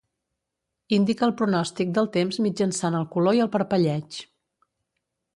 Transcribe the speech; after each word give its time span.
Indica 0.95 1.25
el 1.27 1.33
pronòstic 1.41 1.91
del 1.97 2.09
temps 2.15 2.39
mitjançant 2.45 2.97
el 3.01 3.05
color 3.17 3.37
i 3.41 3.43
el 3.45 3.51
parpelleig. 3.57 4.17